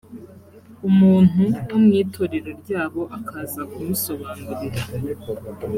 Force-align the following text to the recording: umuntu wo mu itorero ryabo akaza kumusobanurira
umuntu 0.89 1.41
wo 1.69 1.77
mu 1.83 1.91
itorero 2.03 2.49
ryabo 2.61 3.01
akaza 3.17 3.61
kumusobanurira 3.71 4.81